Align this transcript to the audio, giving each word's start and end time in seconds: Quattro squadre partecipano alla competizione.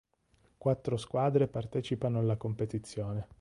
Quattro 0.57 0.97
squadre 0.97 1.47
partecipano 1.47 2.17
alla 2.17 2.35
competizione. 2.35 3.29